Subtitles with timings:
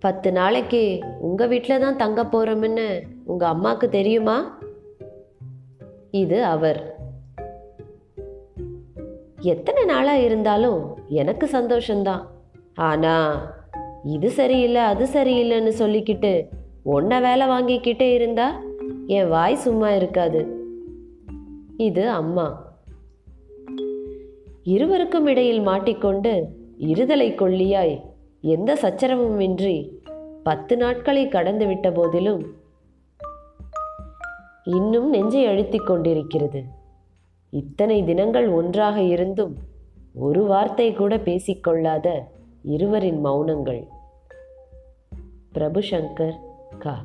[0.00, 4.58] பத்து நாளைக்கு உங்க வீட்டில் தான் தங்க போறோம்னு உங்க அம்மாக்கு தெரியுமா?
[6.10, 6.98] இது அவர்.
[9.40, 12.22] எத்தனை நாளா இருந்தாலும் எனக்கு சந்தோஷம்தான்.
[12.74, 13.46] ஆனா
[14.04, 16.46] இது சரியில்லை அது சரியில்லைன்னு சொல்லிக்கிட்டு
[16.84, 18.60] ஒன்றை வேலை வாங்கிக்கிட்டே இருந்தா
[19.06, 20.46] என் வாய் சும்மா இருக்காது.
[21.76, 22.74] இது அம்மா.
[24.62, 26.46] இருவருக்கும் இடையில் மாட்டிக்கொண்டு
[26.78, 28.09] இருதலை கொள்ளியாய்
[28.40, 30.02] எந்த சச்சரவும் இன்றி
[30.42, 32.54] பத்து நாட்களை கடந்து விட்ட போதிலும்
[34.64, 36.64] இன்னும் நெஞ்சை அழுத்திக் கொண்டிருக்கிறது.
[37.50, 39.56] இத்தனை தினங்கள் ஒன்றாக இருந்தும்
[40.14, 42.28] ஒரு வார்த்தை கூட பேசிக்கொள்ளாத
[42.62, 43.86] இருவரின் மௌனங்கள்.
[45.52, 46.36] பிரபு சங்கர்
[46.78, 47.04] கா.